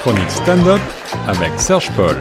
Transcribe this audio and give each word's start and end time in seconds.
chronique 0.00 0.30
stand-up 0.30 0.80
avec 1.28 1.50
Serge 1.60 1.90
Paul. 1.92 2.16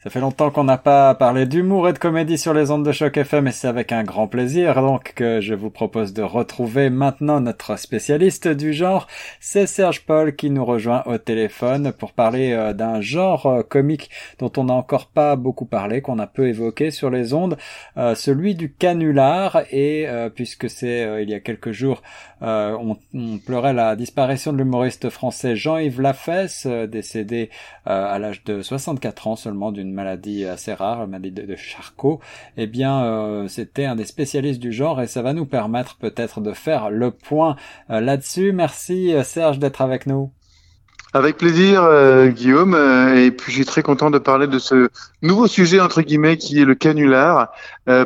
Ça 0.00 0.10
fait 0.10 0.20
longtemps 0.20 0.52
qu'on 0.52 0.62
n'a 0.62 0.78
pas 0.78 1.12
parlé 1.16 1.44
d'humour 1.44 1.88
et 1.88 1.92
de 1.92 1.98
comédie 1.98 2.38
sur 2.38 2.54
les 2.54 2.70
ondes 2.70 2.86
de 2.86 2.92
choc 2.92 3.16
FM 3.16 3.48
et 3.48 3.50
c'est 3.50 3.66
avec 3.66 3.90
un 3.90 4.04
grand 4.04 4.28
plaisir 4.28 4.80
donc 4.80 5.12
que 5.16 5.40
je 5.40 5.54
vous 5.54 5.70
propose 5.70 6.12
de 6.12 6.22
retrouver 6.22 6.88
maintenant 6.88 7.40
notre 7.40 7.76
spécialiste 7.76 8.46
du 8.46 8.72
genre. 8.72 9.08
C'est 9.40 9.66
Serge 9.66 10.06
Paul 10.06 10.36
qui 10.36 10.50
nous 10.50 10.64
rejoint 10.64 11.02
au 11.06 11.18
téléphone 11.18 11.90
pour 11.90 12.12
parler 12.12 12.52
euh, 12.52 12.74
d'un 12.74 13.00
genre 13.00 13.46
euh, 13.46 13.62
comique 13.64 14.08
dont 14.38 14.52
on 14.56 14.64
n'a 14.64 14.72
encore 14.72 15.06
pas 15.06 15.34
beaucoup 15.34 15.66
parlé, 15.66 16.00
qu'on 16.00 16.20
a 16.20 16.28
peu 16.28 16.46
évoqué 16.46 16.92
sur 16.92 17.10
les 17.10 17.34
ondes, 17.34 17.58
euh, 17.96 18.14
celui 18.14 18.54
du 18.54 18.72
canular 18.72 19.62
et 19.72 20.06
puisque 20.32 20.70
c'est 20.70 21.24
il 21.24 21.28
y 21.28 21.34
a 21.34 21.40
quelques 21.40 21.72
jours 21.72 22.02
on, 22.40 22.96
on, 23.14 23.38
pleurait 23.38 23.72
la 23.72 23.96
disparition 23.96 24.52
de 24.52 24.58
l'humoriste 24.58 25.10
français 25.10 25.56
Jean-Yves 25.56 26.00
Lafesse 26.00 26.66
décédé 26.66 27.50
à 27.84 28.18
l'âge 28.20 28.44
de 28.44 28.62
64 28.62 29.26
ans 29.26 29.36
seulement 29.36 29.72
d'une 29.72 29.87
maladie 29.92 30.44
assez 30.44 30.72
rare, 30.72 31.00
la 31.00 31.06
maladie 31.06 31.30
de, 31.30 31.56
Charcot, 31.56 32.20
eh 32.56 32.66
bien 32.66 33.04
euh, 33.04 33.48
c'était 33.48 33.84
un 33.84 33.96
des 33.96 34.04
spécialistes 34.04 34.60
du 34.60 34.72
genre 34.72 35.00
et 35.00 35.06
ça 35.06 35.22
va 35.22 35.32
nous 35.32 35.46
permettre 35.46 35.96
peut-être 35.96 36.40
de 36.40 36.52
faire 36.52 36.90
le 36.90 37.10
point 37.10 37.56
euh, 37.90 38.00
là-dessus. 38.00 38.52
Merci 38.52 39.14
euh, 39.14 39.22
Serge 39.22 39.58
d'être 39.58 39.80
avec 39.80 40.06
nous. 40.06 40.30
Avec 41.14 41.38
plaisir, 41.38 41.88
Guillaume. 42.34 42.74
et 43.16 43.30
puis, 43.30 43.50
je 43.50 43.56
suis 43.56 43.64
très 43.64 43.82
content 43.82 44.10
de 44.10 44.18
parler 44.18 44.46
de 44.46 44.58
ce 44.58 44.90
nouveau 45.22 45.46
sujet 45.46 45.80
entre 45.80 46.02
guillemets 46.02 46.36
qui 46.36 46.60
est 46.60 46.66
le 46.66 46.74
canular. 46.74 47.50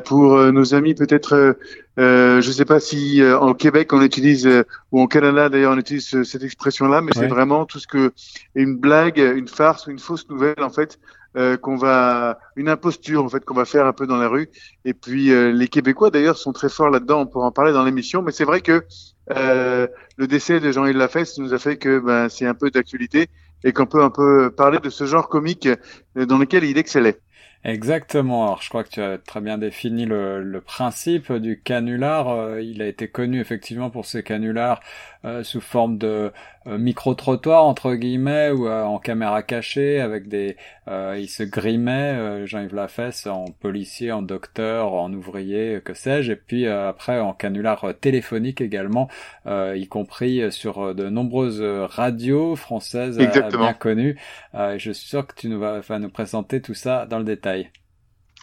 pour 0.05 0.37
nos 0.53 0.73
amis, 0.77 0.95
peut-être, 0.95 1.57
je 1.97 2.37
ne 2.37 2.41
sais 2.41 2.65
pas 2.65 2.79
si 2.79 3.21
en 3.41 3.55
Québec 3.55 3.93
on 3.93 4.03
utilise 4.03 4.49
ou 4.93 5.01
en 5.01 5.09
Canada 5.09 5.49
d'ailleurs 5.49 5.73
on 5.73 5.79
utilise 5.79 6.23
cette 6.23 6.45
expression-là, 6.45 7.01
mais 7.01 7.11
c'est 7.13 7.27
vraiment 7.27 7.67
tout 7.67 7.81
ce 7.81 7.89
que 7.89 8.13
une 8.55 8.77
blague, 8.77 9.19
une 9.19 9.49
farce 9.49 9.89
ou 9.89 9.91
une 9.91 9.99
fausse 9.99 10.29
nouvelle 10.29 10.63
en 10.63 10.71
fait 10.71 11.01
euh, 11.35 11.57
qu'on 11.57 11.77
va 11.77 12.39
une 12.57 12.69
imposture 12.69 13.25
en 13.25 13.29
fait 13.31 13.43
qu'on 13.43 13.55
va 13.55 13.65
faire 13.65 13.87
un 13.87 13.95
peu 13.95 14.07
dans 14.07 14.19
la 14.19 14.29
rue. 14.29 14.51
Et 14.85 14.93
puis 14.93 15.33
euh, 15.33 15.51
les 15.51 15.67
Québécois 15.67 16.11
d'ailleurs 16.11 16.37
sont 16.37 16.53
très 16.53 16.69
forts 16.69 16.91
là-dedans. 16.91 17.23
On 17.23 17.27
pourra 17.27 17.47
en 17.47 17.53
parler 17.53 17.73
dans 17.73 17.85
l'émission, 17.85 18.21
mais 18.21 18.33
c'est 18.33 18.45
vrai 18.45 18.61
que 18.61 18.85
euh, 19.31 19.87
le 20.19 20.27
décès 20.27 20.61
de 20.61 20.71
Jean-Yves 20.71 20.97
Lafesse 20.97 21.39
nous 21.39 21.55
a 21.55 21.59
fait 21.59 21.79
que 21.79 22.01
ben, 22.01 22.29
c'est 22.29 22.45
un 22.45 22.55
peu 22.55 22.71
d'actualité 22.71 23.29
et 23.65 23.73
qu'on 23.73 23.87
peut 23.87 24.03
un 24.03 24.11
peu 24.11 24.51
parler 24.51 24.79
de 24.79 24.91
ce 24.91 25.07
genre 25.07 25.29
comique 25.29 25.69
dans 26.17 26.37
lequel 26.37 26.65
il 26.65 26.77
excellait. 26.77 27.19
Exactement. 27.65 28.45
Alors, 28.45 28.63
je 28.63 28.69
crois 28.69 28.83
que 28.85 28.91
tu 28.91 29.01
as 29.01 29.19
très 29.19 29.41
bien 29.41 29.59
défini 29.59 30.05
le, 30.05 30.43
le 30.43 30.61
principe 30.61 31.33
du 31.33 31.61
canular. 31.61 32.59
il 32.61 32.83
a 32.83 32.87
été 32.87 33.09
connu 33.09 33.41
effectivement 33.41 33.91
pour 33.91 34.05
ses 34.05 34.23
canulars 34.23 34.81
euh, 35.25 35.45
sous 35.45 35.61
forme 35.61 35.99
de 35.99 36.33
euh, 36.67 36.79
micro-trottoir 36.79 37.65
entre 37.65 37.95
guillemets 37.95 38.51
ou 38.51 38.67
euh, 38.67 38.83
en 38.83 38.99
caméra 38.99 39.45
cachée 39.45 40.01
avec 40.01 40.27
des 40.27 40.57
il 40.89 41.29
se 41.29 41.45
grimait 41.45 42.45
Jean-Yves 42.45 42.75
Lafesse 42.75 43.29
en 43.29 43.45
policier 43.45 44.11
en 44.11 44.21
docteur 44.21 44.95
en 44.95 45.13
ouvrier 45.13 45.81
que 45.85 45.95
sais-je 45.95 46.33
et 46.33 46.37
puis 46.37 46.67
après 46.67 47.21
en 47.21 47.35
canular 47.35 47.95
téléphonique 48.01 48.61
également 48.61 49.09
y 49.47 49.87
compris 49.87 50.51
sur 50.51 50.93
de 50.93 51.09
nombreuses 51.09 51.63
radios 51.63 52.57
françaises 52.57 53.17
bien 53.17 53.75
connues 53.75 54.19
je 54.55 54.91
suis 54.91 55.09
sûr 55.09 55.25
que 55.25 55.37
tu 55.37 55.49
nous 55.49 55.61
vas, 55.61 55.99
nous 56.01 56.11
présenter 56.11 56.61
tout 56.61 56.75
ça 56.75 57.07
dans 57.07 57.19
le 57.19 57.25
détail 57.25 57.52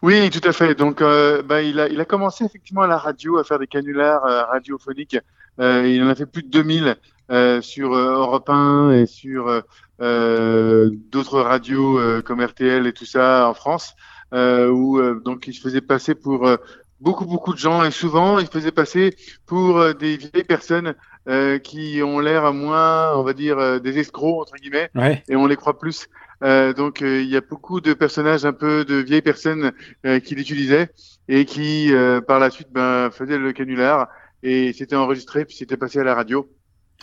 oui, 0.02 0.30
tout 0.30 0.48
à 0.48 0.54
fait. 0.54 0.76
Donc, 0.76 1.02
bah, 1.02 1.62
il, 1.62 1.78
a, 1.78 2.06
commencé 2.06 2.46
effectivement 2.46 2.84
à 2.84 2.88
la 2.88 2.98
radio 2.98 3.38
à 3.38 3.44
faire 3.44 3.60
des 3.60 3.68
canulars 3.68 4.22
radiophoniques 4.50 5.18
euh, 5.60 5.88
il 5.88 6.02
en 6.04 6.08
a 6.08 6.16
fait 6.16 6.26
plus 6.26 6.44
de 6.44 6.50
2000 6.50 6.96
euh, 7.32 7.62
sur 7.62 7.94
euh, 7.94 8.14
Europe 8.14 8.50
1 8.50 8.92
et 8.92 9.06
sur 9.06 9.64
d'autres 10.00 11.42
radios 11.42 12.00
comme 12.24 12.42
RTL 12.42 12.88
et 12.88 12.94
tout 12.94 13.06
ça 13.06 13.50
en 13.50 13.54
France, 13.54 13.96
où 14.32 15.02
donc 15.26 15.48
il 15.48 15.54
se 15.54 15.62
faisait 15.62 15.82
passer 15.82 16.16
pour 16.16 16.50
beaucoup 17.02 17.26
beaucoup 17.26 17.54
de 17.54 17.60
gens 17.60 17.84
et 17.84 17.92
souvent 17.92 18.40
il 18.40 18.46
se 18.48 18.52
faisait 18.52 18.72
passer 18.72 19.16
pour 19.46 19.96
des 19.96 20.18
vieilles 20.18 20.44
personnes 20.44 20.96
qui 21.64 22.02
ont 22.04 22.20
l'air 22.20 22.52
moins, 22.54 23.16
on 23.16 23.24
va 23.24 23.34
dire, 23.34 23.80
des 23.82 24.00
escrocs 24.00 24.42
entre 24.42 24.56
guillemets, 24.56 24.90
et 25.28 25.36
on 25.36 25.46
les 25.46 25.56
croit 25.56 25.78
plus. 25.78 26.08
Euh, 26.44 26.74
donc 26.74 27.02
il 27.02 27.26
y 27.26 27.38
a 27.38 27.42
beaucoup 27.42 27.82
de 27.82 27.94
personnages 27.94 28.46
un 28.46 28.54
peu 28.54 28.86
de 28.86 28.96
vieilles 28.96 29.22
personnes 29.22 29.72
qui 30.24 30.36
l'utilisaient 30.36 30.90
et 31.28 31.46
qui 31.46 31.92
par 32.28 32.40
la 32.40 32.50
suite 32.50 32.70
ben, 32.72 33.10
faisaient 33.12 33.38
le 33.38 33.54
canular 33.54 34.08
et 34.42 34.74
c'était 34.74 34.96
enregistré 34.96 35.46
puis 35.46 35.56
c'était 35.56 35.78
passé 35.78 36.00
à 36.00 36.04
la 36.04 36.16
radio. 36.16 36.50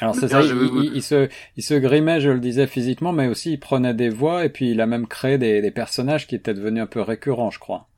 Alors 0.00 0.14
c'est 0.14 0.28
ça, 0.28 0.42
il, 0.42 1.02
se, 1.02 1.28
il 1.56 1.62
se 1.62 1.72
grimait, 1.74 2.20
je 2.20 2.28
le 2.28 2.38
disais 2.38 2.66
physiquement, 2.66 3.12
mais 3.12 3.28
aussi 3.28 3.52
il 3.52 3.60
prenait 3.60 3.94
des 3.94 4.10
voix 4.10 4.44
et 4.44 4.50
puis 4.50 4.70
il 4.70 4.80
a 4.82 4.86
même 4.86 5.06
créé 5.06 5.38
des, 5.38 5.62
des 5.62 5.70
personnages 5.70 6.26
qui 6.26 6.34
étaient 6.34 6.52
devenus 6.52 6.82
un 6.82 6.86
peu 6.86 7.00
récurrents, 7.00 7.50
je 7.50 7.58
crois. 7.58 7.88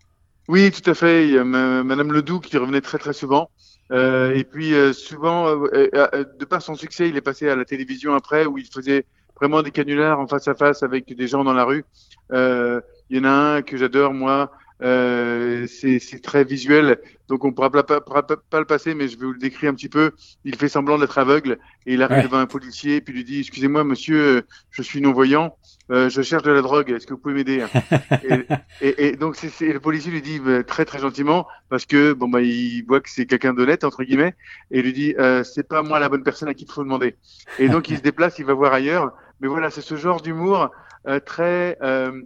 Oui, 0.48 0.70
tout 0.70 0.88
à 0.90 0.94
fait. 0.94 1.28
Il 1.28 1.34
y 1.34 1.38
a 1.38 1.44
Madame 1.44 2.10
Ledoux 2.10 2.40
qui 2.40 2.56
revenait 2.56 2.80
très 2.80 2.98
très 2.98 3.12
souvent. 3.12 3.50
Euh, 3.92 4.34
et 4.34 4.44
puis 4.44 4.74
euh, 4.74 4.92
souvent, 4.92 5.48
euh, 5.48 6.24
de 6.38 6.44
par 6.46 6.62
son 6.62 6.74
succès, 6.74 7.08
il 7.08 7.16
est 7.16 7.22
passé 7.22 7.48
à 7.48 7.56
la 7.56 7.64
télévision 7.64 8.14
après, 8.14 8.46
où 8.46 8.58
il 8.58 8.66
faisait 8.66 9.04
vraiment 9.36 9.62
des 9.62 9.70
canulars 9.70 10.18
en 10.18 10.26
face 10.26 10.48
à 10.48 10.54
face 10.54 10.82
avec 10.82 11.14
des 11.14 11.26
gens 11.26 11.44
dans 11.44 11.52
la 11.52 11.64
rue. 11.64 11.84
il 12.30 13.16
y 13.16 13.20
en 13.20 13.24
a 13.24 13.30
un 13.30 13.62
que 13.62 13.76
j'adore, 13.76 14.14
moi, 14.14 14.50
euh, 14.82 15.66
c'est 15.66 16.22
très 16.22 16.44
visuel, 16.44 16.98
donc 17.28 17.44
on 17.44 17.52
pourra 17.52 17.70
pas, 17.70 17.82
pas, 17.82 18.00
pas, 18.00 18.58
le 18.58 18.64
passer, 18.64 18.94
mais 18.94 19.08
je 19.08 19.18
vais 19.18 19.26
vous 19.26 19.32
le 19.32 19.38
décrire 19.38 19.70
un 19.70 19.74
petit 19.74 19.88
peu. 19.88 20.12
Il 20.44 20.56
fait 20.56 20.68
semblant 20.68 20.98
d'être 20.98 21.18
aveugle 21.18 21.58
et 21.86 21.94
il 21.94 22.02
arrive 22.02 22.24
devant 22.24 22.38
un 22.38 22.46
policier 22.46 22.96
et 22.96 23.00
puis 23.00 23.12
lui 23.12 23.24
dit 23.24 23.40
"Excusez-moi, 23.40 23.82
monsieur, 23.84 24.44
je 24.70 24.82
suis 24.82 25.00
non 25.00 25.12
voyant, 25.12 25.56
euh, 25.90 26.08
je 26.08 26.22
cherche 26.22 26.44
de 26.44 26.52
la 26.52 26.62
drogue. 26.62 26.90
Est-ce 26.90 27.06
que 27.06 27.14
vous 27.14 27.20
pouvez 27.20 27.34
m'aider 27.34 27.64
et, 28.22 28.46
et, 28.80 29.08
et, 29.08 29.16
donc 29.16 29.36
c'est 29.36 29.72
le 29.72 29.80
policier 29.80 30.12
lui 30.12 30.22
dit 30.22 30.38
bah, 30.38 30.62
très 30.62 30.84
très 30.84 31.00
gentiment 31.00 31.46
parce 31.70 31.84
que 31.84 32.12
bon 32.12 32.28
bah 32.28 32.40
il 32.40 32.82
voit 32.82 33.00
que 33.00 33.10
c'est 33.10 33.26
quelqu'un 33.26 33.54
d'honnête 33.54 33.84
entre 33.84 34.04
guillemets 34.04 34.34
et 34.70 34.80
lui 34.80 34.92
dit 34.92 35.14
euh, 35.18 35.42
"C'est 35.42 35.66
pas 35.66 35.82
moi 35.82 35.98
la 35.98 36.08
bonne 36.08 36.22
personne 36.22 36.48
à 36.48 36.54
qui 36.54 36.64
il 36.64 36.72
faut 36.72 36.84
demander." 36.84 37.16
Et 37.58 37.68
donc 37.68 37.88
il 37.88 37.96
se 37.96 38.02
déplace, 38.08 38.38
il 38.38 38.44
va 38.44 38.54
voir 38.54 38.72
ailleurs. 38.72 39.12
Mais 39.40 39.48
voilà, 39.48 39.70
c'est 39.70 39.82
ce 39.82 39.96
genre 39.96 40.20
d'humour 40.20 40.70
euh, 41.06 41.20
très 41.20 41.78
euh, 41.82 42.22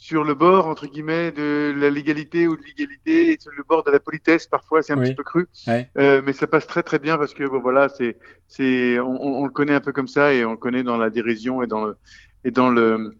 sur 0.00 0.24
le 0.24 0.34
bord 0.34 0.66
entre 0.66 0.86
guillemets 0.86 1.30
de 1.30 1.74
la 1.76 1.90
légalité 1.90 2.48
ou 2.48 2.56
de 2.56 2.62
l'égalité, 2.62 3.36
sur 3.38 3.52
le 3.54 3.62
bord 3.62 3.84
de 3.84 3.90
la 3.90 4.00
politesse 4.00 4.46
parfois 4.46 4.82
c'est 4.82 4.94
un 4.94 4.98
petit 4.98 5.14
peu 5.14 5.22
cru, 5.22 5.46
euh, 5.68 6.22
mais 6.24 6.32
ça 6.32 6.46
passe 6.46 6.66
très 6.66 6.82
très 6.82 6.98
bien 6.98 7.18
parce 7.18 7.34
que 7.34 7.44
bon 7.44 7.60
voilà 7.60 7.90
c'est 7.90 8.16
c'est 8.48 8.98
on, 8.98 9.42
on, 9.42 9.44
le 9.44 9.50
connaît 9.50 9.74
un 9.74 9.80
peu 9.80 9.92
comme 9.92 10.08
ça 10.08 10.32
et 10.32 10.42
on 10.46 10.52
le 10.52 10.56
connaît 10.56 10.82
dans 10.82 10.96
la 10.96 11.10
dérision 11.10 11.62
et 11.62 11.66
dans 11.66 11.84
le 11.84 11.96
et 12.44 12.50
dans 12.50 12.70
le 12.70 13.14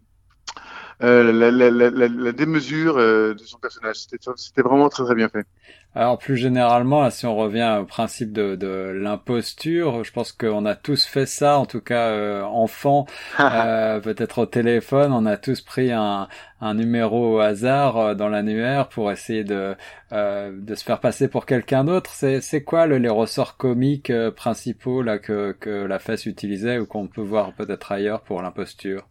euh, 1.03 1.33
la, 1.33 1.51
la, 1.51 1.71
la, 1.71 2.09
la, 2.09 2.33
démesure 2.33 2.99
euh, 2.99 3.33
de 3.33 3.43
son 3.45 3.59
personnage. 3.59 3.97
C'était 4.37 4.61
vraiment 4.61 4.91
très 4.91 5.05
très 5.05 5.15
bien 5.15 5.31
fait. 5.31 5.47
Alors 5.95 6.19
plus 6.19 6.37
généralement, 6.37 7.11
si 7.11 7.27
on 7.27 7.35
revient 7.37 7.79
au 7.81 7.85
principe 7.85 8.33
de, 8.33 8.55
de 8.55 8.69
l'imposture, 8.95 10.05
je 10.05 10.13
pense 10.13 10.31
qu'on 10.31 10.65
a 10.65 10.77
tous 10.77 11.05
fait 11.05 11.27
ça, 11.27 11.59
en 11.59 11.67
tout 11.67 11.81
cas 11.81 12.11
euh, 12.11 12.43
enfant, 12.45 13.07
euh, 13.41 13.99
peut-être 14.01 14.39
au 14.39 14.47
téléphone, 14.47 15.13
on 15.13 15.27
a 15.27 15.37
tous 15.37 15.61
pris 15.63 15.91
un, 15.91 16.29
un 16.61 16.75
numéro 16.75 17.37
au 17.37 17.41
hasard 17.41 17.97
euh, 17.97 18.15
dans 18.15 18.29
l'annuaire 18.29 18.89
pour 18.89 19.11
essayer 19.11 19.43
de, 19.43 19.75
de 20.13 20.75
se 20.77 20.85
faire 20.85 21.01
passer 21.01 21.27
pour 21.29 21.45
quelqu'un 21.45 21.85
d'autre. 21.85 22.13
C'est 22.13 22.63
quoi 22.65 22.87
le, 22.87 22.99
les 22.99 23.09
ressorts 23.09 23.57
comiques 23.57 24.13
principaux 24.37 25.03
là 25.03 25.19
que, 25.19 25.57
que 25.59 25.71
la 25.71 25.99
fesse 25.99 26.25
utilisait 26.27 26.79
ou 26.79 26.87
qu'on 26.87 27.09
peut 27.09 27.21
voir 27.21 27.53
peut-être 27.55 27.91
ailleurs 27.91 28.23
pour 28.23 28.43
l'imposture? 28.43 29.10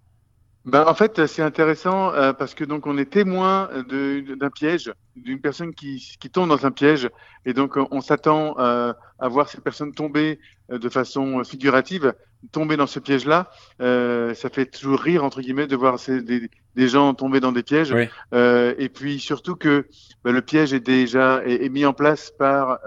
Ben, 0.70 0.86
en 0.88 0.94
fait, 0.94 1.26
c'est 1.26 1.42
intéressant 1.42 2.14
euh, 2.14 2.32
parce 2.32 2.54
que 2.54 2.64
donc 2.64 2.86
on 2.86 2.98
est 2.98 3.10
témoin 3.10 3.70
d'un 3.90 4.50
piège, 4.50 4.94
d'une 5.16 5.42
personne 5.42 5.74
qui, 5.74 6.16
qui, 6.20 6.30
tombe 6.30 6.50
dans 6.50 6.66
un 6.66 6.72
piège, 6.72 7.10
et 7.46 7.54
donc 7.54 7.78
on 7.78 8.02
s'attend 8.02 8.56
euh, 8.60 8.94
à 9.18 9.28
voir 9.28 9.50
cette 9.50 9.62
personne 9.62 9.94
tomber 9.94 10.40
euh, 10.72 10.78
de 10.78 10.88
façon 10.90 11.44
figurative, 11.44 12.14
tomber 12.52 12.78
dans 12.78 12.88
ce 12.88 13.00
piège-là. 13.00 13.50
ça 13.80 14.50
fait 14.50 14.68
toujours 14.68 15.00
rire 15.00 15.24
entre 15.24 15.42
guillemets 15.42 15.68
de 15.68 15.76
voir 15.76 15.98
ces, 15.98 16.22
des, 16.22 16.50
des, 16.76 16.88
gens 16.88 17.14
tomber 17.16 17.40
dans 17.40 17.52
des 17.52 17.64
pièges, 17.64 17.94
et 18.32 18.90
puis 18.90 19.20
surtout 19.20 19.56
que 19.56 19.88
ben, 20.24 20.32
le 20.32 20.42
piège 20.42 20.72
est 20.74 20.80
déjà 20.80 21.42
est, 21.46 21.70
mis 21.70 21.86
en 21.86 21.94
place 21.94 22.32
par 22.38 22.80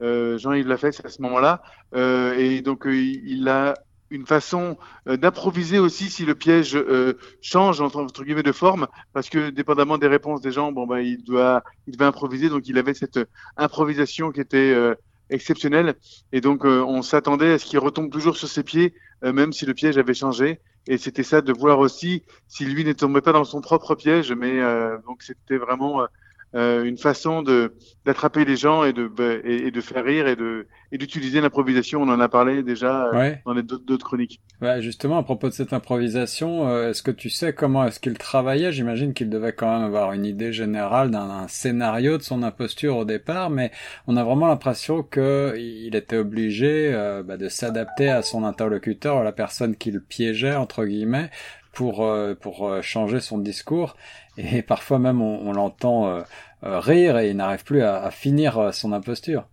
Jean-Yves 0.00 0.66
Lafesse 0.66 1.00
à 1.04 1.08
ce 1.08 1.22
moment-là, 1.22 1.62
et 1.94 2.60
donc 2.60 2.86
il 2.86 3.48
a 3.48 3.74
une 4.14 4.26
façon 4.26 4.78
euh, 5.08 5.16
d'improviser 5.16 5.78
aussi 5.78 6.08
si 6.08 6.24
le 6.24 6.34
piège 6.34 6.76
euh, 6.76 7.14
change 7.42 7.80
entre, 7.80 8.24
guillemets 8.24 8.42
de 8.42 8.52
forme, 8.52 8.86
parce 9.12 9.28
que 9.28 9.50
dépendamment 9.50 9.98
des 9.98 10.06
réponses 10.06 10.40
des 10.40 10.52
gens, 10.52 10.72
bon 10.72 10.86
bah 10.86 11.02
il 11.02 11.22
doit, 11.24 11.62
il 11.86 11.92
devait 11.92 12.06
improviser, 12.06 12.48
donc 12.48 12.66
il 12.68 12.78
avait 12.78 12.94
cette 12.94 13.18
improvisation 13.56 14.30
qui 14.30 14.40
était 14.40 14.72
euh, 14.72 14.94
exceptionnelle, 15.30 15.94
et 16.32 16.40
donc 16.40 16.64
on 16.64 17.02
s'attendait 17.02 17.54
à 17.54 17.58
ce 17.58 17.64
qu'il 17.64 17.78
retombe 17.78 18.10
toujours 18.10 18.36
sur 18.36 18.46
ses 18.46 18.62
pieds, 18.62 18.94
même 19.22 19.54
si 19.54 19.64
le 19.64 19.72
piège 19.72 19.96
avait 19.96 20.12
changé, 20.12 20.60
et 20.86 20.98
c'était 20.98 21.22
ça 21.22 21.40
de 21.40 21.50
voir 21.50 21.78
aussi 21.78 22.22
si 22.46 22.66
lui 22.66 22.84
ne 22.84 22.92
tombait 22.92 23.22
pas 23.22 23.32
dans 23.32 23.44
son 23.44 23.62
propre 23.62 23.94
piège, 23.94 24.32
mais 24.32 24.60
donc 25.06 25.22
c'était 25.22 25.56
vraiment 25.56 26.06
euh, 26.54 26.84
une 26.84 26.98
façon 26.98 27.42
de 27.42 27.74
d'attraper 28.04 28.44
les 28.44 28.56
gens 28.56 28.84
et 28.84 28.92
de 28.92 29.08
bah, 29.08 29.34
et, 29.44 29.70
de 29.70 29.80
faire 29.80 30.04
rire 30.04 30.28
et 30.28 30.36
de 30.36 30.66
et 30.92 30.98
d'utiliser 30.98 31.40
l'improvisation. 31.40 32.02
On 32.02 32.08
en 32.08 32.20
a 32.20 32.28
parlé 32.28 32.62
déjà 32.62 33.06
euh, 33.12 33.34
dans 33.44 33.54
d'autres 33.54 34.06
chroniques. 34.06 34.40
Ouais, 34.62 34.80
justement, 34.80 35.18
à 35.18 35.24
propos 35.24 35.48
de 35.48 35.52
cette 35.52 35.72
improvisation, 35.72 36.68
euh, 36.68 36.90
est-ce 36.90 37.02
que 37.02 37.10
tu 37.10 37.28
sais 37.28 37.54
comment 37.54 37.84
est-ce 37.84 37.98
qu'il 37.98 38.16
travaillait? 38.18 38.70
J'imagine 38.70 39.14
qu'il 39.14 39.30
devait 39.30 39.52
quand 39.52 39.72
même 39.72 39.84
avoir 39.84 40.12
une 40.12 40.24
idée 40.24 40.52
générale 40.52 41.10
d'un 41.10 41.48
scénario 41.48 42.18
de 42.18 42.22
son 42.22 42.42
imposture 42.44 42.98
au 42.98 43.04
départ, 43.04 43.50
mais 43.50 43.72
on 44.06 44.16
a 44.16 44.22
vraiment 44.22 44.46
l'impression 44.46 45.02
que 45.02 45.54
il 45.56 45.96
était 45.96 46.18
obligé 46.18 46.92
bah, 47.24 47.36
de 47.36 47.48
s'adapter 47.48 48.10
à 48.10 48.22
son 48.22 48.44
interlocuteur, 48.44 49.16
à 49.16 49.24
la 49.24 49.32
personne 49.32 49.74
qu'il 49.74 50.00
piégeait 50.00 50.54
entre 50.54 50.84
guillemets, 50.84 51.30
pour 51.74 52.08
pour 52.40 52.82
changer 52.82 53.20
son 53.20 53.38
discours 53.38 53.96
et 54.36 54.62
parfois 54.62 54.98
même 54.98 55.22
on, 55.22 55.52
l'entend 55.52 56.08
euh, 56.08 56.22
euh, 56.64 56.80
rire 56.80 57.18
et 57.18 57.30
il 57.30 57.36
n'arrive 57.36 57.64
plus 57.64 57.82
à, 57.82 58.10
finir 58.10 58.58
euh, 58.58 58.72
son 58.72 58.92
imposture. 58.92 59.48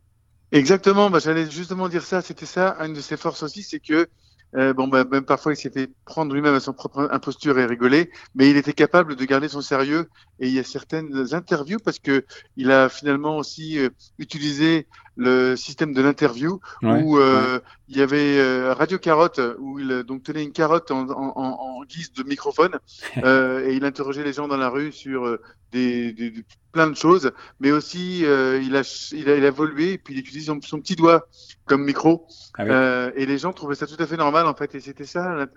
Exactement, 0.51 1.09
bah, 1.09 1.19
j'allais 1.19 1.49
justement 1.49 1.87
dire 1.87 2.03
ça, 2.03 2.21
c'était 2.21 2.45
ça, 2.45 2.75
une 2.79 2.93
de 2.93 2.99
ses 2.99 3.15
forces 3.15 3.43
aussi, 3.43 3.63
c'est 3.63 3.79
que 3.79 4.07
euh, 4.55 4.73
bon, 4.73 4.87
bah, 4.87 5.05
même 5.09 5.23
parfois, 5.23 5.53
il 5.53 5.55
s'est 5.55 5.69
fait 5.69 5.89
prendre 6.05 6.33
lui-même 6.33 6.55
à 6.55 6.59
son 6.59 6.73
propre 6.73 7.07
imposture 7.11 7.57
et 7.57 7.65
rigoler, 7.65 8.11
mais 8.35 8.49
il 8.49 8.57
était 8.57 8.73
capable 8.73 9.15
de 9.15 9.25
garder 9.25 9.47
son 9.47 9.61
sérieux. 9.61 10.09
Et 10.39 10.47
il 10.47 10.53
y 10.53 10.59
a 10.59 10.63
certaines 10.63 11.33
interviews 11.33 11.79
parce 11.83 11.99
que 11.99 12.25
il 12.57 12.71
a 12.71 12.89
finalement 12.89 13.37
aussi 13.37 13.79
euh, 13.79 13.89
utilisé 14.19 14.87
le 15.21 15.55
système 15.55 15.93
de 15.93 16.01
l'interview 16.01 16.59
où 16.81 17.17
euh, 17.17 17.59
il 17.87 17.97
y 17.97 18.01
avait 18.01 18.39
euh, 18.39 18.73
Radio 18.73 18.97
Carotte 18.97 19.39
où 19.59 19.79
il 19.79 20.03
donc 20.03 20.23
tenait 20.23 20.43
une 20.43 20.51
carotte 20.51 20.91
en, 20.91 21.07
en, 21.09 21.33
en 21.35 21.83
guise 21.85 22.11
de 22.13 22.23
microphone 22.23 22.77
et 23.15 23.73
il 23.73 23.85
interrogeait 23.85 24.23
les 24.23 24.33
gens 24.33 24.47
dans 24.47 24.57
la 24.57 24.69
rue 24.69 24.91
sur 24.91 25.37
des, 25.71 26.11
des, 26.11 26.33
plein 26.73 26.89
de 26.89 26.95
choses, 26.95 27.31
mais 27.59 27.71
aussi 27.71 28.19
il 28.19 28.25
a, 28.27 28.57
il, 28.57 28.75
a, 28.75 28.83
il, 29.13 29.29
a, 29.29 29.47
évolué 29.47 29.93
et 29.93 29.97
puis 29.97 30.13
il 30.13 30.19
utilisait 30.19 30.47
son, 30.47 30.59
son 30.61 30.79
petit 30.79 30.95
doigt 30.95 31.27
comme 31.65 31.85
micro. 31.85 32.27
Ah 32.57 33.09
et 33.15 33.25
les 33.25 33.37
gens 33.37 33.53
trouvaient 33.53 33.75
ça 33.75 33.87
tout 33.87 34.01
à 34.01 34.07
fait 34.07 34.17
normal 34.17 34.47
en 34.47 34.53
fait 34.53 34.73
et 34.75 34.79
c'était 34.79 35.05
ça 35.05 35.47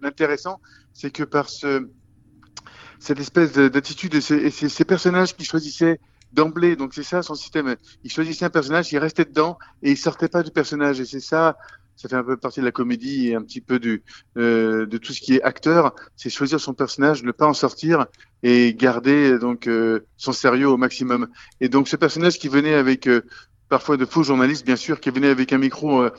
l'intéressant, 0.00 0.60
c'est 0.92 1.10
que 1.10 1.24
par 1.24 1.48
ce 1.48 1.88
cette 3.00 3.18
espèce 3.18 3.52
d'attitude 3.52 4.14
et 4.14 4.20
ces, 4.20 4.50
ces, 4.50 4.84
personnages 4.84 5.34
qui 5.34 5.44
choisissaient 5.44 5.98
d'emblée. 6.32 6.76
Donc 6.76 6.94
c'est 6.94 7.02
ça 7.02 7.22
son 7.22 7.34
système. 7.34 7.76
Il 8.04 8.10
choisissait 8.10 8.44
un 8.44 8.50
personnage, 8.50 8.92
il 8.92 8.98
restait 8.98 9.24
dedans 9.24 9.58
et 9.82 9.90
il 9.92 9.96
sortait 9.96 10.28
pas 10.28 10.42
du 10.42 10.50
personnage. 10.50 11.00
Et 11.00 11.04
c'est 11.04 11.20
ça, 11.20 11.56
ça 11.96 12.08
fait 12.08 12.16
un 12.16 12.24
peu 12.24 12.36
partie 12.36 12.60
de 12.60 12.64
la 12.64 12.72
comédie 12.72 13.28
et 13.28 13.34
un 13.34 13.42
petit 13.42 13.60
peu 13.60 13.78
du 13.78 14.02
euh, 14.38 14.86
de 14.86 14.96
tout 14.96 15.12
ce 15.12 15.20
qui 15.20 15.34
est 15.34 15.42
acteur. 15.42 15.94
C'est 16.16 16.30
choisir 16.30 16.58
son 16.58 16.72
personnage, 16.72 17.22
ne 17.22 17.32
pas 17.32 17.46
en 17.46 17.52
sortir 17.52 18.06
et 18.42 18.74
garder 18.74 19.38
donc 19.38 19.66
euh, 19.66 20.06
son 20.16 20.32
sérieux 20.32 20.68
au 20.68 20.78
maximum. 20.78 21.28
Et 21.60 21.68
donc 21.68 21.88
ce 21.88 21.96
personnage 21.96 22.38
qui 22.38 22.48
venait 22.48 22.74
avec 22.74 23.06
euh, 23.06 23.22
parfois 23.70 23.96
de 23.96 24.04
faux 24.04 24.22
journalistes, 24.22 24.66
bien 24.66 24.76
sûr, 24.76 25.00
qui 25.00 25.08
venaient 25.10 25.30
avec 25.30 25.52
un 25.54 25.58
micro, 25.58 26.02
euh, 26.02 26.10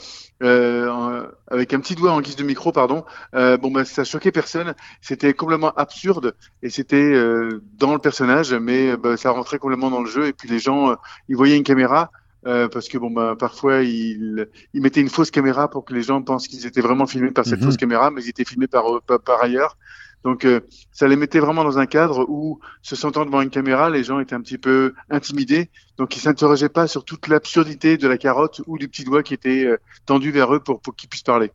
euh, 0.41 1.27
avec 1.47 1.73
un 1.73 1.79
petit 1.79 1.93
doigt 1.93 2.13
en 2.13 2.21
guise 2.21 2.37
de 2.37 2.43
micro, 2.43 2.71
pardon. 2.71 3.05
Euh, 3.35 3.57
bon, 3.57 3.69
ben, 3.69 3.83
ça 3.83 4.03
choquait 4.03 4.31
personne. 4.31 4.73
C'était 5.01 5.33
complètement 5.33 5.73
absurde 5.73 6.33
et 6.63 6.69
c'était 6.69 6.95
euh, 6.95 7.61
dans 7.77 7.93
le 7.93 7.99
personnage, 7.99 8.53
mais 8.53 8.97
ben, 8.97 9.17
ça 9.17 9.29
rentrait 9.31 9.59
complètement 9.59 9.91
dans 9.91 10.01
le 10.01 10.09
jeu. 10.09 10.25
Et 10.27 10.33
puis 10.33 10.49
les 10.49 10.59
gens, 10.59 10.95
ils 11.27 11.35
voyaient 11.35 11.57
une 11.57 11.63
caméra. 11.63 12.09
parce 12.43 12.87
que 12.87 12.97
bon 12.97 13.11
ben 13.11 13.35
parfois 13.35 13.83
ils, 13.83 14.47
ils 14.73 14.81
mettaient 14.81 15.01
une 15.01 15.09
fausse 15.09 15.29
caméra 15.29 15.69
pour 15.69 15.85
que 15.85 15.93
les 15.93 16.01
gens 16.01 16.19
pensent 16.23 16.47
qu'ils 16.47 16.65
étaient 16.65 16.81
vraiment 16.81 17.05
filmés 17.05 17.29
par 17.29 17.45
cette 17.45 17.59
mhm. 17.59 17.65
fausse 17.67 17.77
caméra, 17.77 18.09
mais 18.09 18.23
ils 18.23 18.29
étaient 18.29 18.45
filmés 18.45 18.67
par, 18.67 18.85
par 19.23 19.43
ailleurs. 19.43 19.77
Donc 20.23 20.45
euh, 20.45 20.61
ça 20.91 21.07
les 21.07 21.15
mettait 21.15 21.39
vraiment 21.39 21.63
dans 21.63 21.79
un 21.79 21.85
cadre 21.85 22.25
où, 22.29 22.59
se 22.81 22.95
sentant 22.95 23.25
devant 23.25 23.41
une 23.41 23.49
caméra, 23.49 23.89
les 23.89 24.03
gens 24.03 24.19
étaient 24.19 24.35
un 24.35 24.41
petit 24.41 24.57
peu 24.57 24.93
intimidés. 25.09 25.69
Donc 25.97 26.15
ils 26.15 26.19
s'interrogeaient 26.19 26.69
pas 26.69 26.87
sur 26.87 27.03
toute 27.03 27.27
l'absurdité 27.27 27.97
de 27.97 28.07
la 28.07 28.17
carotte 28.17 28.61
ou 28.67 28.77
du 28.77 28.87
petit 28.87 29.03
doigt 29.03 29.23
qui 29.23 29.33
était 29.33 29.65
euh, 29.65 29.77
tendu 30.05 30.31
vers 30.31 30.53
eux 30.53 30.59
pour, 30.59 30.79
pour 30.79 30.95
qu'ils 30.95 31.09
puissent 31.09 31.23
parler. 31.23 31.51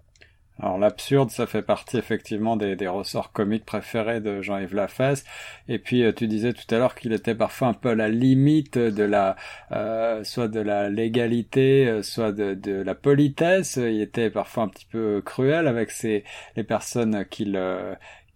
Alors 0.59 0.79
l'absurde, 0.79 1.31
ça 1.31 1.47
fait 1.47 1.61
partie 1.61 1.99
effectivement 1.99 2.57
des, 2.57 2.77
des 2.77 2.89
ressorts 2.89 3.31
comiques 3.31 3.67
préférés 3.67 4.23
de 4.23 4.41
Jean-Yves 4.41 4.75
Lafesse. 4.75 5.23
Et 5.69 5.79
puis 5.79 6.03
euh, 6.03 6.13
tu 6.13 6.27
disais 6.27 6.55
tout 6.55 6.75
à 6.75 6.79
l'heure 6.79 6.95
qu'il 6.95 7.13
était 7.13 7.35
parfois 7.35 7.69
un 7.69 7.75
peu 7.75 7.91
à 7.91 7.95
la 7.95 8.09
limite 8.09 8.79
de 8.79 9.05
la, 9.05 9.37
euh, 9.73 10.25
soit 10.25 10.49
de 10.49 10.61
la 10.61 10.89
légalité, 10.89 12.03
soit 12.03 12.33
de, 12.33 12.55
de, 12.55 12.73
la 12.73 12.95
politesse. 12.95 13.77
Il 13.77 14.01
était 14.01 14.31
parfois 14.31 14.65
un 14.65 14.69
petit 14.69 14.87
peu 14.87 15.23
cruel 15.25 15.69
avec 15.69 15.91
ses, 15.91 16.25
les 16.57 16.65
personnes 16.65 17.27
qu'il 17.27 17.55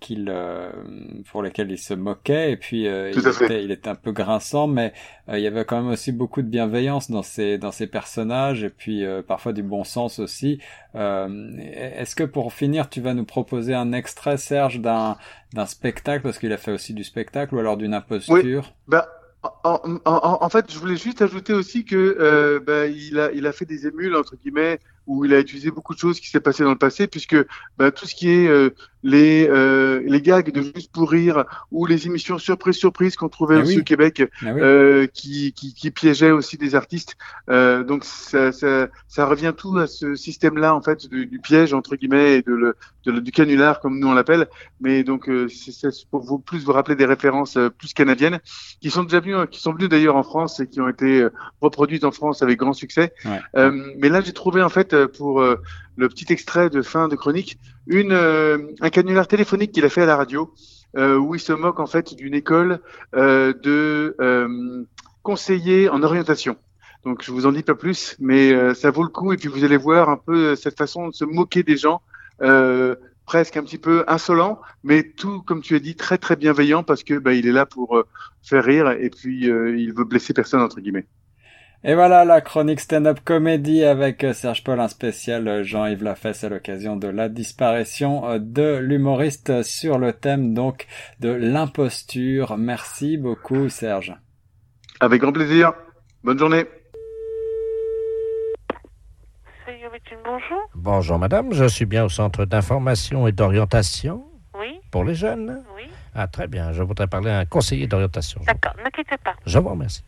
qu'il 0.00 0.28
euh, 0.28 0.70
pour 1.30 1.42
lesquels 1.42 1.70
il 1.70 1.78
se 1.78 1.94
moquait. 1.94 2.52
Et 2.52 2.56
puis 2.56 2.88
euh, 2.88 3.12
il, 3.12 3.18
était, 3.18 3.64
il, 3.64 3.70
était, 3.70 3.88
un 3.88 3.94
peu 3.94 4.10
grinçant 4.10 4.66
mais 4.66 4.92
euh, 5.28 5.38
il 5.38 5.44
y 5.44 5.46
avait 5.46 5.64
quand 5.64 5.80
même 5.80 5.92
aussi 5.92 6.10
beaucoup 6.10 6.42
de 6.42 6.48
bienveillance 6.48 7.10
dans 7.10 7.22
ses 7.22 7.58
dans 7.58 7.70
ses 7.70 7.86
personnages 7.86 8.64
et 8.64 8.70
puis 8.70 9.04
parfois 9.28 9.52
du 9.52 9.62
bon 9.62 9.84
sens 9.84 10.18
aussi. 10.18 10.58
Est-ce 10.94 12.16
que 12.16 12.24
pour 12.24 12.52
finir 12.52 12.88
tu 12.88 13.00
vas 13.00 13.14
nous 13.14 13.26
proposer 13.26 13.74
un 13.74 13.92
extrait 13.92 14.38
Serge 14.38 14.80
d'un 14.80 15.16
d'un 15.52 15.66
spectacle 15.66 16.22
parce 16.22 16.38
qu'il 16.38 16.52
a 16.52 16.56
fait 16.56 16.72
aussi 16.72 16.94
du 16.94 17.04
spectacle 17.04 17.54
ou 17.54 17.58
alors 17.58 17.76
d'une 17.76 17.94
imposture? 17.94 18.64
Oui. 18.66 18.72
bah... 18.88 19.08
En, 19.64 19.80
en, 20.04 20.38
en, 20.42 20.48
fait, 20.50 20.70
je 20.70 20.78
voulais 20.78 20.98
juste 20.98 21.22
ajouter 21.22 21.54
aussi 21.54 21.86
que 21.86 22.58
bah, 22.58 22.86
il 22.88 23.18
a 23.18 23.32
il 23.32 23.46
a 23.46 23.52
fait 23.52 23.64
des 23.64 23.86
émules 23.86 24.14
entre 24.14 24.36
guillemets 24.36 24.78
où 25.10 25.24
il 25.24 25.34
a 25.34 25.40
utilisé 25.40 25.72
beaucoup 25.72 25.92
de 25.92 25.98
choses 25.98 26.20
qui 26.20 26.28
s'est 26.28 26.40
passé 26.40 26.62
dans 26.62 26.70
le 26.70 26.78
passé, 26.78 27.08
puisque 27.08 27.36
bah, 27.76 27.90
tout 27.90 28.06
ce 28.06 28.14
qui 28.14 28.30
est 28.30 28.46
euh, 28.46 28.70
les 29.02 29.48
euh, 29.48 30.02
les 30.06 30.22
gags 30.22 30.52
de 30.52 30.62
juste 30.62 30.92
pour 30.92 31.10
rire 31.10 31.44
ou 31.72 31.84
les 31.84 32.06
émissions 32.06 32.38
surprise 32.38 32.76
surprise 32.76 33.16
qu'on 33.16 33.28
trouvait 33.28 33.56
ah 33.56 33.62
aussi 33.62 33.80
au 33.80 33.82
Québec, 33.82 34.22
ah 34.42 34.46
euh, 34.46 35.08
qui, 35.08 35.52
qui, 35.52 35.74
qui 35.74 35.90
piégeaient 35.90 36.30
aussi 36.30 36.58
des 36.58 36.76
artistes. 36.76 37.16
Donc 37.48 38.04
ça, 38.04 38.52
ça, 38.52 38.88
ça, 39.08 39.26
revient 39.26 39.52
tout 39.56 39.76
à 39.78 39.88
ce 39.88 40.14
système-là 40.14 40.74
en 40.74 40.80
fait 40.80 41.08
du, 41.08 41.26
du, 41.26 41.40
piège 41.40 41.74
entre 41.74 41.96
guillemets 41.96 42.36
et 42.36 42.42
de 42.42 42.52
le, 42.52 42.76
de 43.04 43.10
le, 43.10 43.20
du 43.20 43.32
canular 43.32 43.80
comme 43.80 43.98
nous 43.98 44.06
on 44.06 44.14
l'appelle. 44.14 44.46
Mais 44.80 45.02
donc 45.02 45.28
c'est 45.48 45.88
pour 46.08 46.22
vous 46.22 46.38
plus 46.38 46.64
vous 46.64 46.72
rappeler 46.72 46.94
des 46.94 47.06
références 47.06 47.58
plus 47.78 47.94
canadiennes 47.94 48.38
qui 48.80 48.90
sont 48.90 49.02
déjà 49.02 49.18
venues, 49.18 49.48
qui 49.50 49.60
sont 49.60 49.72
venues 49.72 49.88
d'ailleurs 49.88 50.16
en 50.16 50.22
France 50.22 50.60
et 50.60 50.68
qui 50.68 50.80
ont 50.80 50.88
été 50.88 51.26
reproduites 51.60 52.04
en 52.04 52.12
France 52.12 52.42
avec 52.42 52.58
grand 52.58 52.74
succès. 52.74 53.12
Ouais. 53.24 53.70
mais 53.98 54.08
là 54.08 54.20
j'ai 54.20 54.32
trouvé 54.32 54.62
en 54.62 54.68
fait 54.68 54.94
pour 55.08 55.40
euh, 55.40 55.56
le 55.96 56.08
petit 56.08 56.32
extrait 56.32 56.70
de 56.70 56.82
fin 56.82 57.08
de 57.08 57.16
chronique, 57.16 57.58
une, 57.86 58.12
euh, 58.12 58.58
un 58.80 58.90
canular 58.90 59.26
téléphonique 59.26 59.72
qu'il 59.72 59.84
a 59.84 59.88
fait 59.88 60.02
à 60.02 60.06
la 60.06 60.16
radio, 60.16 60.52
euh, 60.96 61.16
où 61.16 61.34
il 61.34 61.40
se 61.40 61.52
moque 61.52 61.80
en 61.80 61.86
fait 61.86 62.14
d'une 62.14 62.34
école 62.34 62.80
de 63.12 64.86
conseillers 65.22 65.88
en 65.88 66.02
orientation. 66.02 66.56
Donc 67.04 67.22
je 67.22 67.30
vous 67.30 67.46
en 67.46 67.52
dis 67.52 67.62
pas 67.62 67.74
plus, 67.74 68.16
mais 68.18 68.74
ça 68.74 68.90
vaut 68.90 69.02
le 69.02 69.08
coup 69.08 69.32
et 69.32 69.36
puis 69.36 69.48
vous 69.48 69.64
allez 69.64 69.76
voir 69.76 70.08
un 70.08 70.16
peu 70.16 70.56
cette 70.56 70.76
façon 70.76 71.08
de 71.08 71.14
se 71.14 71.24
moquer 71.24 71.62
des 71.62 71.76
gens, 71.76 72.02
presque 73.26 73.56
un 73.56 73.62
petit 73.62 73.78
peu 73.78 74.04
insolent, 74.08 74.60
mais 74.82 75.02
tout 75.02 75.42
comme 75.42 75.62
tu 75.62 75.74
as 75.76 75.80
dit 75.80 75.94
très 75.94 76.18
très 76.18 76.36
bienveillant 76.36 76.82
parce 76.82 77.04
que 77.04 77.18
bah, 77.18 77.32
il 77.32 77.46
est 77.46 77.52
là 77.52 77.66
pour 77.66 78.02
faire 78.42 78.64
rire 78.64 78.90
et 78.90 79.10
puis 79.10 79.46
il 79.46 79.92
veut 79.94 80.04
blesser 80.04 80.34
personne 80.34 80.60
entre 80.60 80.80
guillemets. 80.80 81.06
Et 81.82 81.94
voilà 81.94 82.26
la 82.26 82.42
chronique 82.42 82.80
stand-up 82.80 83.20
comédie 83.24 83.84
avec 83.84 84.22
euh, 84.22 84.34
Serge 84.34 84.62
Paul, 84.64 84.80
un 84.80 84.88
spécial 84.88 85.48
euh, 85.48 85.64
Jean-Yves 85.64 86.04
Lafesse 86.04 86.44
à 86.44 86.50
l'occasion 86.50 86.94
de 86.94 87.08
la 87.08 87.30
disparition 87.30 88.28
euh, 88.28 88.38
de 88.38 88.76
l'humoriste 88.76 89.62
sur 89.62 89.98
le 89.98 90.12
thème 90.12 90.52
donc 90.52 90.86
de 91.20 91.30
l'imposture. 91.30 92.58
Merci 92.58 93.16
beaucoup 93.16 93.70
Serge. 93.70 94.14
Avec 95.00 95.22
grand 95.22 95.32
plaisir. 95.32 95.72
Bonne 96.22 96.38
journée. 96.38 96.66
Bonjour. 100.24 100.60
Bonjour 100.74 101.18
madame, 101.18 101.52
je 101.52 101.64
suis 101.64 101.86
bien 101.86 102.04
au 102.04 102.10
centre 102.10 102.44
d'information 102.44 103.26
et 103.26 103.32
d'orientation. 103.32 104.24
Oui. 104.54 104.78
Pour 104.90 105.04
les 105.04 105.14
jeunes 105.14 105.62
Oui. 105.76 105.84
Ah 106.14 106.26
très 106.26 106.46
bien, 106.46 106.72
je 106.72 106.82
voudrais 106.82 107.06
parler 107.06 107.30
à 107.30 107.38
un 107.38 107.46
conseiller 107.46 107.86
d'orientation. 107.86 108.42
D'accord, 108.46 108.74
ne 108.84 108.90
quittez 108.90 109.16
pas. 109.16 109.34
Je 109.46 109.58
vous 109.58 109.70
remercie. 109.70 110.02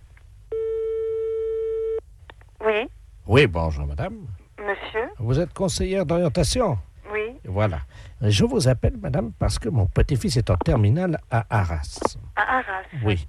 Oui. 3.26 3.46
Bonjour, 3.46 3.86
madame. 3.86 4.14
Monsieur? 4.58 5.08
Vous 5.18 5.38
êtes 5.38 5.52
conseillère 5.52 6.04
d'orientation? 6.06 6.78
Oui. 7.12 7.36
Voilà. 7.44 7.80
Je 8.20 8.44
vous 8.44 8.68
appelle, 8.68 8.96
madame, 8.96 9.32
parce 9.38 9.58
que 9.58 9.68
mon 9.68 9.86
petit-fils 9.86 10.36
est 10.36 10.50
en 10.50 10.56
terminale 10.56 11.18
à 11.30 11.44
Arras. 11.50 12.00
À 12.36 12.58
Arras 12.58 12.82
Oui. 13.04 13.26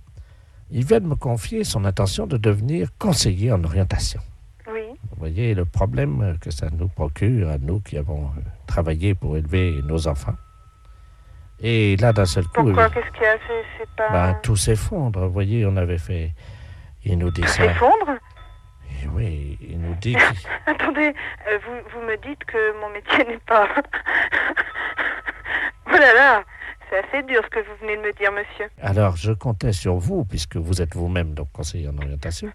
Il 0.72 0.86
vient 0.86 1.00
de 1.00 1.06
me 1.08 1.16
confier 1.16 1.64
son 1.64 1.86
intention 1.86 2.26
de 2.26 2.38
devenir 2.38 2.90
conseiller 2.98 3.52
en 3.52 3.64
orientation. 3.64 4.22
Oui. 4.68 4.82
Vous 5.12 5.18
voyez 5.18 5.54
le 5.54 5.66
problème 5.66 6.38
que 6.42 6.50
ça 6.50 6.68
nous 6.72 6.88
procure 6.88 7.50
à 7.50 7.58
nous 7.58 7.80
qui 7.82 7.98
avons 7.98 8.26
euh, 8.26 8.42
travaillé 8.66 9.14
pour 9.14 9.38
élever 9.38 9.82
nos 9.84 10.08
enfants. 10.08 10.36
Et 11.60 11.96
là, 11.98 12.14
d'un 12.14 12.26
seul 12.26 12.46
coup... 12.46 12.64
Pourquoi? 12.64 12.90
Qu'est-ce 12.90 13.12
qu'il 13.12 13.24
y 13.24 13.26
a? 13.28 13.38
C'est 13.78 13.90
pas... 13.96 14.10
Ben, 14.12 14.40
tout 14.42 14.56
s'effondre. 14.56 15.20
Vous 15.28 15.32
voyez, 15.34 15.66
on 15.66 15.78
avait 15.78 16.00
fait... 16.00 16.32
Il 17.06 17.20
nous 17.20 17.32
dit 17.32 17.42
tout 17.42 17.48
s'effondre? 17.48 18.18
Oui, 19.14 19.58
il 19.62 19.80
nous 19.80 19.96
dit. 19.96 20.16
Attendez, 20.66 21.14
euh, 21.48 21.60
vous, 21.66 21.78
vous 21.94 22.02
me 22.06 22.16
dites 22.28 22.44
que 22.46 22.80
mon 22.82 22.90
métier 22.90 23.24
n'est 23.28 23.38
pas. 23.46 23.68
oh 25.88 25.92
là 25.92 26.14
là, 26.14 26.44
c'est 26.90 26.98
assez 27.00 27.24
dur 27.24 27.42
ce 27.44 27.50
que 27.50 27.60
vous 27.60 27.76
venez 27.82 27.98
de 27.98 28.02
me 28.02 28.14
dire, 28.14 28.32
monsieur. 28.32 28.70
Alors, 28.82 29.16
je 29.18 29.32
comptais 29.34 29.74
sur 29.74 29.96
vous, 29.98 30.26
puisque 30.26 30.56
vous 30.58 30.82
êtes 30.82 30.96
vous-même 30.96 31.34
donc 31.34 31.52
conseiller 31.52 31.90
en 31.90 31.98
orientation, 31.98 32.52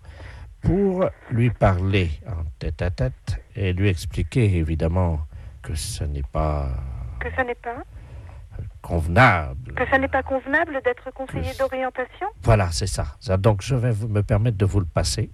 pour 0.62 1.08
lui 1.30 1.50
parler 1.50 2.10
en 2.26 2.44
tête 2.58 2.82
à 2.82 2.90
tête 2.90 3.40
et 3.54 3.72
lui 3.72 3.88
expliquer 3.88 4.56
évidemment 4.56 5.20
que 5.62 5.74
ce 5.74 6.04
n'est 6.04 6.22
pas 6.32 6.68
Que 7.20 7.28
ça 7.36 7.44
n'est 7.44 7.54
pas 7.54 7.76
convenable. 8.82 9.74
Que 9.74 9.86
ça 9.88 9.98
n'est 9.98 10.08
pas 10.08 10.22
convenable 10.22 10.80
d'être 10.84 11.10
conseiller 11.12 11.52
Que- 11.52 11.58
d'orientation 11.58 12.26
Voilà, 12.42 12.70
c'est 12.72 12.86
ça. 12.86 13.16
Ça, 13.20 13.36
Donc, 13.36 13.62
je 13.62 13.74
vais 13.74 13.90
vous- 13.92 14.08
me 14.08 14.22
permettre 14.22 14.56
de 14.56 14.64
vous 14.64 14.80
le 14.80 14.86
passer. 14.86 15.30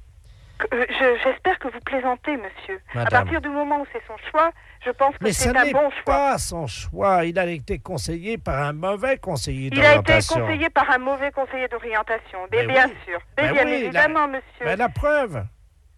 Euh, 0.73 0.87
je- 0.89 1.19
J'espère 1.25 1.59
que 1.59 1.69
vous 1.69 1.81
plaisantez, 1.81 2.37
monsieur. 2.37 2.81
À 2.95 3.07
partir 3.07 3.41
du 3.41 3.49
moment 3.49 3.81
où 3.81 3.87
c'est 3.93 4.03
son 4.07 4.17
choix, 4.31 4.51
je 4.85 4.91
pense 4.91 5.13
que 5.17 5.25
Mais 5.25 5.33
c'est 5.33 5.51
ce 5.51 5.57
un 5.57 5.71
bon 5.73 5.91
choix. 5.91 6.03
pas 6.05 6.39
son 6.39 6.67
choix. 6.67 7.25
Il 7.25 7.39
a 7.39 7.47
été 7.47 7.79
conseillé 7.79 8.39
par 8.39 8.63
un 8.63 8.73
mauvais 8.73 9.19
conseiller 9.19 9.69
Il 9.73 9.79
a 9.81 9.95
été 9.95 10.03
d'orientation. 10.03 10.41
conseillé 10.41 10.71
par 10.71 10.91
un 10.91 10.99
mauvais 10.99 11.31
conseiller 11.33 11.69
d'orientation. 11.69 12.39
Mais 12.53 12.67
Mais 12.67 12.73
bien 12.73 12.87
oui. 12.89 12.95
sûr. 13.07 13.19
Mais 13.37 13.43
Mais 13.49 13.53
bien 13.53 13.65
oui, 13.67 13.73
évidemment, 13.73 14.29
monsieur. 14.29 14.65
Mais 14.65 14.77
la 14.77 14.89
preuve, 14.89 15.45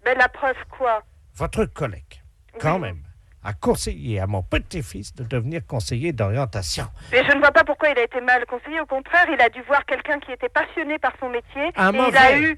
Mais 0.05 0.15
la 0.15 0.29
preuve 0.29 0.57
quoi? 0.71 1.03
Votre 1.35 1.65
collègue, 1.67 2.23
quand 2.61 2.75
Oui. 2.75 2.81
même, 2.83 2.99
a 3.45 3.53
conseillé 3.53 4.19
à 4.21 4.27
mon 4.27 4.43
petit-fils 4.43 5.15
de 5.15 5.23
devenir 5.25 5.65
conseiller 5.67 6.13
d'orientation. 6.13 6.87
Mais 7.13 7.25
je 7.25 7.33
ne 7.33 7.39
vois 7.39 7.53
pas 7.53 7.63
pourquoi 7.65 7.91
il 7.91 7.99
a 7.99 8.03
été 8.03 8.21
mal 8.21 8.45
conseillé. 8.47 8.81
Au 8.81 8.87
contraire, 8.87 9.27
il 9.33 9.41
a 9.41 9.49
dû 9.49 9.63
voir 9.63 9.85
quelqu'un 9.87 10.19
qui 10.19 10.33
était 10.33 10.49
passionné 10.49 10.99
par 10.99 11.13
son 11.21 11.29
métier. 11.29 11.71
Un 11.77 11.93
et 11.93 11.97
il 11.97 12.01
a 12.01 12.03
mauvais. 12.03 12.41
eu. 12.41 12.57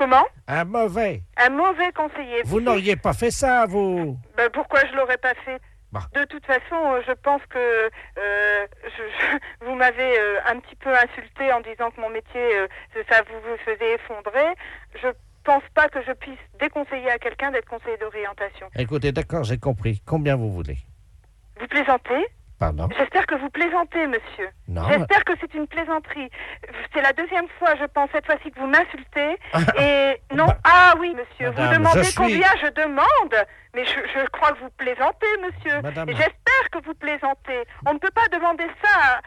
Comment 0.00 0.24
Un 0.48 0.64
mauvais. 0.64 1.20
Un 1.36 1.50
mauvais 1.50 1.92
conseiller. 1.92 2.40
Vous 2.46 2.62
n'auriez 2.62 2.96
pas 2.96 3.12
fait 3.12 3.30
ça, 3.30 3.66
vous. 3.66 4.16
Ben, 4.34 4.48
pourquoi 4.50 4.80
je 4.90 4.96
l'aurais 4.96 5.18
pas 5.18 5.34
fait? 5.44 5.60
Bah. 5.92 6.00
De 6.14 6.24
toute 6.24 6.46
façon, 6.46 6.74
euh, 6.94 7.02
je 7.06 7.12
pense 7.12 7.42
que 7.50 7.58
euh, 7.58 8.66
je- 8.82 8.88
je- 8.88 9.66
vous 9.66 9.74
m'avez 9.74 10.18
euh, 10.18 10.38
un 10.46 10.58
petit 10.60 10.74
peu 10.76 10.88
insulté 10.96 11.52
en 11.52 11.60
disant 11.60 11.90
que 11.90 12.00
mon 12.00 12.08
métier, 12.08 12.40
euh, 12.56 12.66
ça 13.10 13.20
vous, 13.28 13.40
vous 13.46 13.58
faisait 13.66 13.92
effondrer. 13.96 14.46
Je 15.02 15.08
pense 15.44 15.64
pas 15.74 15.88
que 15.90 16.00
je 16.02 16.12
puisse 16.12 16.38
déconseiller 16.58 17.10
à 17.10 17.18
quelqu'un 17.18 17.50
d'être 17.50 17.68
conseiller 17.68 17.98
d'orientation. 17.98 18.70
Écoutez, 18.76 19.12
d'accord, 19.12 19.44
j'ai 19.44 19.58
compris. 19.58 20.00
Combien 20.06 20.34
vous 20.36 20.50
voulez? 20.50 20.78
Vous 21.60 21.66
plaisantez? 21.66 22.26
Pardon 22.60 22.88
J'espère 22.96 23.26
que 23.26 23.34
vous 23.36 23.48
plaisantez, 23.48 24.06
monsieur. 24.06 24.50
Non. 24.68 24.86
J'espère 24.90 25.24
que 25.24 25.32
c'est 25.40 25.52
une 25.54 25.66
plaisanterie. 25.66 26.28
C'est 26.94 27.00
la 27.00 27.12
deuxième 27.14 27.48
fois, 27.58 27.74
je 27.80 27.86
pense, 27.86 28.10
cette 28.12 28.26
fois-ci 28.26 28.50
que 28.52 28.60
vous 28.60 28.66
m'insultez. 28.66 29.38
Et 29.80 30.20
non, 30.34 30.44
Bah, 30.46 30.58
ah 30.64 30.92
oui, 31.00 31.14
monsieur, 31.16 31.50
madame, 31.52 31.68
vous 31.68 31.78
demandez 31.78 31.98
je 32.00 32.04
suis- 32.04 32.14
combien 32.16 32.48
je 32.62 32.68
demande. 32.72 33.46
Mais 33.74 33.84
je, 33.86 33.94
je 34.14 34.26
crois 34.28 34.52
que 34.52 34.58
vous 34.58 34.70
plaisantez, 34.76 35.26
monsieur. 35.42 35.80
Madame. 35.80 36.08
J'espère 36.10 36.70
que 36.70 36.84
vous 36.84 36.94
plaisantez. 36.94 37.64
On 37.86 37.94
ne 37.94 37.98
peut 37.98 38.10
pas 38.14 38.28
demander 38.30 38.66
ça. 38.84 39.20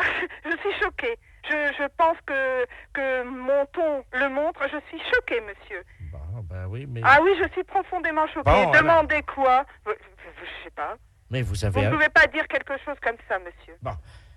à- 0.00 0.04
je 0.44 0.50
suis 0.58 0.80
choquée. 0.82 1.16
Je, 1.48 1.72
je 1.78 1.86
pense 1.96 2.16
que, 2.26 2.66
que 2.92 3.22
mon 3.22 3.66
ton 3.66 4.04
le 4.14 4.28
montre. 4.30 4.62
Je 4.64 4.78
suis 4.88 5.00
choquée, 5.14 5.40
monsieur. 5.42 5.84
Bon, 6.10 6.40
ben 6.50 6.66
oui, 6.66 6.86
mais, 6.88 7.02
Ah 7.04 7.18
oui, 7.22 7.30
je 7.40 7.48
suis 7.52 7.62
profondément 7.62 8.26
choquée. 8.26 8.50
Bon, 8.50 8.70
alors. 8.70 8.72
Demandez 8.72 9.22
quoi? 9.22 9.64
Je 9.86 9.92
je 9.92 10.64
sais 10.64 10.70
pas. 10.70 10.96
Mais 11.34 11.42
vous 11.42 11.54
ne 11.54 11.90
pouvez 11.90 12.08
pas 12.08 12.26
dire 12.28 12.46
quelque 12.48 12.74
chose 12.84 12.96
comme 13.02 13.16
ça, 13.28 13.38
monsieur. 13.40 13.74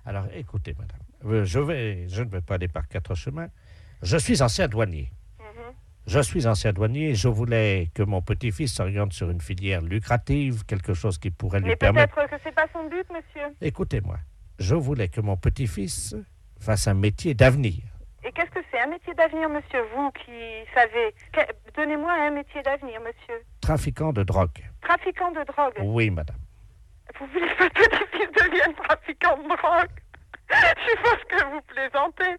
Alors, 0.06 0.26
écoutez, 0.34 0.74
madame, 0.74 1.00
euh, 1.26 1.46
je, 1.46 1.60
vais, 1.60 2.08
je 2.08 2.24
ne 2.24 2.30
vais 2.30 2.42
pas 2.42 2.56
aller 2.56 2.68
par 2.68 2.88
quatre 2.88 3.14
chemins. 3.14 3.50
Je 4.02 4.18
suis 4.18 4.42
ancien 4.42 4.68
douanier. 4.68 5.12
Mhm. 5.40 5.74
Je 6.08 6.20
suis 6.22 6.48
ancien 6.48 6.72
douanier 6.74 7.10
et 7.10 7.16
je 7.16 7.28
voulais 7.28 7.90
que 7.94 8.04
mon 8.04 8.22
petit-fils 8.22 8.74
s'oriente 8.74 9.14
sur 9.14 9.30
une 9.30 9.42
filière 9.42 9.82
lucrative, 9.82 10.66
quelque 10.66 10.94
chose 10.94 11.18
qui 11.18 11.30
pourrait 11.30 11.60
lui 11.60 11.68
Mais 11.70 11.76
permettre... 11.76 12.16
peut-être 12.16 12.30
que 12.32 12.42
c'est 12.44 12.56
pas 12.56 12.68
son 12.74 12.88
but, 12.90 13.06
monsieur. 13.12 13.54
Écoutez-moi, 13.62 14.18
je 14.60 14.76
voulais 14.76 15.10
que 15.10 15.22
mon 15.22 15.38
petit-fils 15.38 16.16
fasse 16.60 16.88
un 16.88 16.94
métier 16.94 17.34
d'avenir. 17.34 17.84
Et 18.24 18.32
qu'est-ce 18.32 18.52
que 18.52 18.60
c'est 18.72 18.80
un 18.80 18.88
métier 18.88 19.14
d'avenir, 19.14 19.50
monsieur? 19.50 19.82
Vous 19.96 20.10
qui 20.12 20.32
savez. 20.74 21.14
Donnez-moi 21.76 22.12
un 22.12 22.32
métier 22.32 22.62
d'avenir, 22.64 23.00
monsieur. 23.02 23.44
Trafiquant 23.62 24.14
de 24.14 24.24
drogue. 24.24 24.64
Trafiquant 24.82 25.32
de 25.32 25.44
drogue. 25.46 25.74
Oui, 25.82 26.10
madame 26.10 26.38
pouvez 27.18 27.48
pas 27.56 27.70
que 27.70 28.18
les 28.18 28.28
deviennent 28.28 28.76
pratiquants 28.76 29.38
de 29.38 29.48
drogue. 29.48 29.90
Je 30.50 30.96
pense 31.02 31.24
que 31.30 31.46
vous 31.46 31.62
plaisantez. 31.62 32.36